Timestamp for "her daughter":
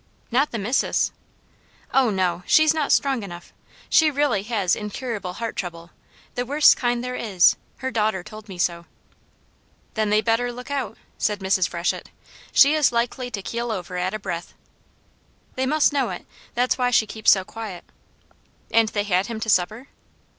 7.85-8.23